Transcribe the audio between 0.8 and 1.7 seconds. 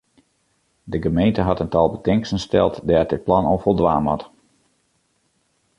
De gemeente hat in